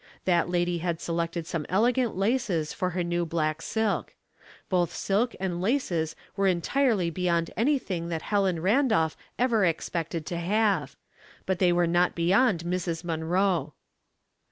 That 0.25 0.49
lady 0.49 0.79
had 0.79 0.99
selected 0.99 1.45
some 1.45 1.63
elegant 1.69 2.17
laces 2.17 2.73
for 2.73 2.89
her 2.89 3.03
new 3.03 3.23
black 3.23 3.61
silk. 3.61 4.15
Both 4.67 4.91
silk 4.95 5.35
and 5.39 5.61
laces 5.61 6.15
were 6.35 6.47
entirely 6.47 7.11
beyond 7.11 7.51
anj^thing 7.55 8.09
that 8.09 8.23
Helen 8.23 8.63
Randolph 8.63 9.15
ever 9.37 9.63
expected 9.63 10.25
to 10.25 10.37
have; 10.39 10.95
but 11.45 11.59
they 11.59 11.71
were 11.71 11.85
not 11.85 12.15
beyond 12.15 12.63
Mrs. 12.63 13.03
Munroe. 13.03 13.73